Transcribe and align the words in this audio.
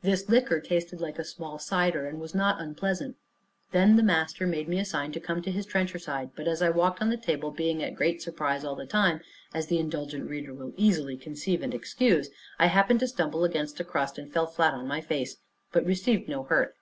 This 0.00 0.30
liquor 0.30 0.60
tasted 0.60 1.02
like 1.02 1.18
a 1.18 1.24
small 1.24 1.58
cider, 1.58 2.06
and 2.06 2.18
was 2.18 2.34
not 2.34 2.58
unpleasant. 2.58 3.16
Then 3.70 3.96
the 3.96 4.02
master 4.02 4.46
made 4.46 4.66
me 4.66 4.78
a 4.78 4.84
sign 4.86 5.12
to 5.12 5.20
come 5.20 5.42
to 5.42 5.50
his 5.50 5.66
trencher 5.66 5.98
side; 5.98 6.30
but 6.34 6.48
as 6.48 6.62
I 6.62 6.70
walked 6.70 7.02
on 7.02 7.10
the 7.10 7.18
table, 7.18 7.50
being 7.50 7.82
at 7.82 7.94
great 7.94 8.22
surprise 8.22 8.64
all 8.64 8.74
the 8.76 8.86
time, 8.86 9.20
as 9.52 9.66
the 9.66 9.76
indulgent 9.78 10.26
reader 10.26 10.54
will 10.54 10.72
easily 10.78 11.18
conceive 11.18 11.60
and 11.62 11.74
excuse, 11.74 12.30
I 12.58 12.68
happened 12.68 13.00
to 13.00 13.08
stumble 13.08 13.44
against 13.44 13.78
a 13.78 13.84
crust, 13.84 14.16
and 14.16 14.32
fell 14.32 14.46
flat 14.46 14.72
on 14.72 14.88
my 14.88 15.02
face, 15.02 15.36
but 15.70 15.84
received 15.84 16.30
no 16.30 16.44
hurt. 16.44 16.74